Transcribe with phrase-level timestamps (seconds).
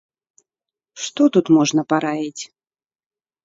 [1.03, 2.43] Што тут можна параіць?